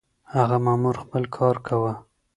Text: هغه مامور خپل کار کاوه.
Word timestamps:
هغه 0.33 0.57
مامور 0.65 0.95
خپل 1.03 1.23
کار 1.35 1.55
کاوه. 1.65 1.93